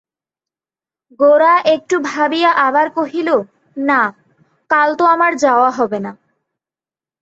[1.19, 3.29] গোরা একটু ভাবিয়া আবার কহিল,
[3.77, 4.01] না,
[4.69, 6.11] কাল তো আমার যাওয়া হবে না।